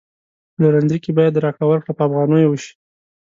پلورنځي 0.53 0.97
کی 1.03 1.11
باید 1.17 1.41
راکړه 1.43 1.65
ورکړه 1.67 1.93
په 1.95 2.03
افغانیو 2.07 2.49
وشي 2.51 2.73